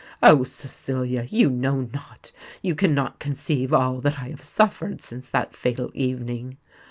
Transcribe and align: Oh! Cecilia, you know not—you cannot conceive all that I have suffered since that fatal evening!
Oh! 0.23 0.43
Cecilia, 0.43 1.27
you 1.29 1.51
know 1.51 1.81
not—you 1.93 2.73
cannot 2.73 3.19
conceive 3.19 3.71
all 3.71 4.01
that 4.01 4.17
I 4.17 4.29
have 4.29 4.41
suffered 4.41 4.99
since 4.99 5.29
that 5.29 5.53
fatal 5.55 5.91
evening! 5.93 6.57